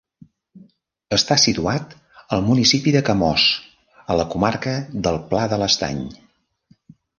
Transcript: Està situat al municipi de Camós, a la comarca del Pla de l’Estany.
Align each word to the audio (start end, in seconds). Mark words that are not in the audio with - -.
Està 1.17 1.35
situat 1.41 1.93
al 2.37 2.41
municipi 2.47 2.95
de 2.97 3.03
Camós, 3.11 3.45
a 4.15 4.19
la 4.23 4.27
comarca 4.35 4.75
del 5.09 5.23
Pla 5.29 5.45
de 5.55 5.63
l’Estany. 5.65 6.05